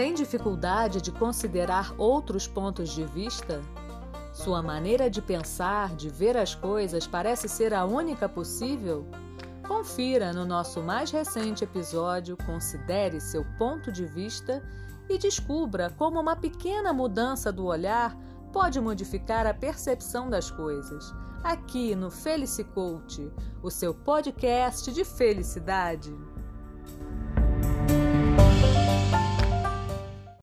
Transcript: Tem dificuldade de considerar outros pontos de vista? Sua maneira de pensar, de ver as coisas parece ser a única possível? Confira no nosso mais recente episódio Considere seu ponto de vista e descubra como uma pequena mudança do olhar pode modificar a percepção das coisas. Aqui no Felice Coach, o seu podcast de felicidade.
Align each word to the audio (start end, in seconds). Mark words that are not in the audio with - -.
Tem 0.00 0.14
dificuldade 0.14 0.98
de 1.02 1.12
considerar 1.12 1.92
outros 1.98 2.48
pontos 2.48 2.88
de 2.88 3.04
vista? 3.04 3.60
Sua 4.32 4.62
maneira 4.62 5.10
de 5.10 5.20
pensar, 5.20 5.94
de 5.94 6.08
ver 6.08 6.38
as 6.38 6.54
coisas 6.54 7.06
parece 7.06 7.46
ser 7.50 7.74
a 7.74 7.84
única 7.84 8.26
possível? 8.26 9.06
Confira 9.68 10.32
no 10.32 10.46
nosso 10.46 10.80
mais 10.80 11.10
recente 11.10 11.64
episódio 11.64 12.34
Considere 12.46 13.20
seu 13.20 13.44
ponto 13.58 13.92
de 13.92 14.06
vista 14.06 14.66
e 15.06 15.18
descubra 15.18 15.90
como 15.90 16.18
uma 16.18 16.34
pequena 16.34 16.94
mudança 16.94 17.52
do 17.52 17.66
olhar 17.66 18.16
pode 18.54 18.80
modificar 18.80 19.46
a 19.46 19.52
percepção 19.52 20.30
das 20.30 20.50
coisas. 20.50 21.12
Aqui 21.44 21.94
no 21.94 22.10
Felice 22.10 22.64
Coach, 22.64 23.30
o 23.62 23.70
seu 23.70 23.92
podcast 23.92 24.90
de 24.92 25.04
felicidade. 25.04 26.10